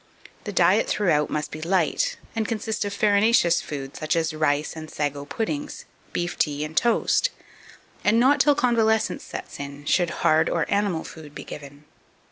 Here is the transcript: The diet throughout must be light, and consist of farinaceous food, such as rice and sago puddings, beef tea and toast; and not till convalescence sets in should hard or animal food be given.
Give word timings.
The 0.45 0.51
diet 0.51 0.87
throughout 0.87 1.29
must 1.29 1.51
be 1.51 1.61
light, 1.61 2.17
and 2.35 2.47
consist 2.47 2.83
of 2.85 2.91
farinaceous 2.91 3.61
food, 3.61 3.95
such 3.95 4.15
as 4.15 4.33
rice 4.33 4.75
and 4.75 4.89
sago 4.89 5.25
puddings, 5.25 5.85
beef 6.11 6.39
tea 6.39 6.65
and 6.65 6.75
toast; 6.75 7.29
and 8.03 8.19
not 8.19 8.39
till 8.39 8.55
convalescence 8.55 9.23
sets 9.23 9.59
in 9.59 9.85
should 9.85 10.09
hard 10.25 10.49
or 10.49 10.65
animal 10.71 11.03
food 11.03 11.35
be 11.35 11.43
given. 11.43 11.83